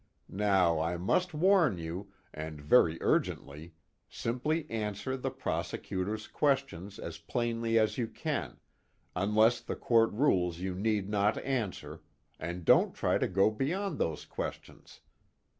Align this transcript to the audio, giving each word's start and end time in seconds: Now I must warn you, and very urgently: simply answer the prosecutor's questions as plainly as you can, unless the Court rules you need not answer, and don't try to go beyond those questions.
Now 0.41 0.79
I 0.79 0.97
must 0.97 1.31
warn 1.31 1.77
you, 1.77 2.11
and 2.33 2.59
very 2.59 2.97
urgently: 3.01 3.75
simply 4.09 4.67
answer 4.67 5.15
the 5.15 5.29
prosecutor's 5.29 6.25
questions 6.27 6.97
as 6.97 7.19
plainly 7.19 7.77
as 7.77 7.99
you 7.99 8.07
can, 8.07 8.57
unless 9.15 9.61
the 9.61 9.75
Court 9.75 10.11
rules 10.11 10.57
you 10.57 10.73
need 10.73 11.07
not 11.07 11.37
answer, 11.45 12.01
and 12.39 12.65
don't 12.65 12.95
try 12.95 13.19
to 13.19 13.27
go 13.27 13.51
beyond 13.51 13.99
those 13.99 14.25
questions. 14.25 15.01